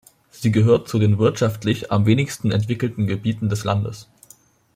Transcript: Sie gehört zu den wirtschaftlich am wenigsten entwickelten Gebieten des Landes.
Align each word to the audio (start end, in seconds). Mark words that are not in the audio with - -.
Sie 0.31 0.51
gehört 0.51 0.89
zu 0.89 0.97
den 0.97 1.19
wirtschaftlich 1.19 1.91
am 1.91 2.07
wenigsten 2.07 2.49
entwickelten 2.49 3.05
Gebieten 3.05 3.49
des 3.49 3.63
Landes. 3.65 4.07